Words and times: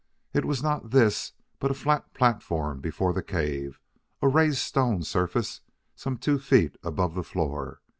It 0.33 0.45
was 0.45 0.63
not 0.63 0.89
this 0.89 1.33
but 1.59 1.69
a 1.69 1.75
flat 1.75 2.11
platform 2.15 2.79
before 2.81 3.13
the 3.13 3.21
cave, 3.21 3.79
a 4.19 4.27
raised 4.27 4.57
stone 4.57 5.03
surface 5.03 5.61
some 5.95 6.17
two 6.17 6.39
feet 6.39 6.75
above 6.81 7.13
the 7.13 7.21
floor. 7.21 7.81